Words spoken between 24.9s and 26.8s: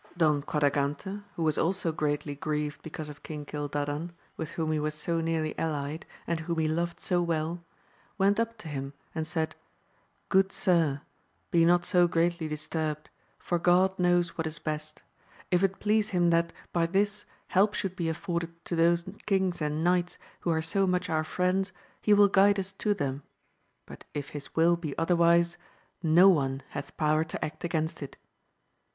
otherwise, no one